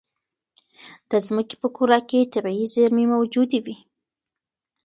[1.09, 3.77] د ځمکې په کوره کې طبیعي زېرمې موجودې وي.